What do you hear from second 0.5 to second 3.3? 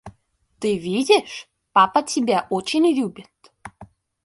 Ты видишь, папа тебя очень любит!